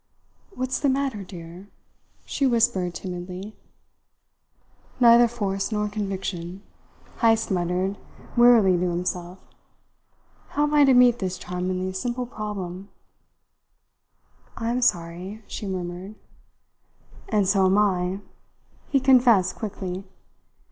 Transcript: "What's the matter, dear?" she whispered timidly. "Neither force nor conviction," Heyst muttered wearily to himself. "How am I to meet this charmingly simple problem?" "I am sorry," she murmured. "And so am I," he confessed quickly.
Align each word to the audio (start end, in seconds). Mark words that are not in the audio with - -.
"What's 0.55 0.79
the 0.79 0.89
matter, 0.89 1.21
dear?" 1.23 1.67
she 2.25 2.47
whispered 2.47 2.95
timidly. 2.95 3.55
"Neither 4.99 5.27
force 5.27 5.71
nor 5.71 5.89
conviction," 5.89 6.63
Heyst 7.19 7.51
muttered 7.51 7.97
wearily 8.35 8.75
to 8.79 8.89
himself. 8.89 9.37
"How 10.57 10.63
am 10.63 10.73
I 10.73 10.85
to 10.85 10.95
meet 10.95 11.19
this 11.19 11.37
charmingly 11.37 11.93
simple 11.93 12.25
problem?" 12.25 12.89
"I 14.57 14.71
am 14.71 14.81
sorry," 14.81 15.43
she 15.45 15.67
murmured. 15.67 16.15
"And 17.29 17.47
so 17.47 17.67
am 17.67 17.77
I," 17.77 18.21
he 18.89 18.99
confessed 18.99 19.55
quickly. 19.55 20.03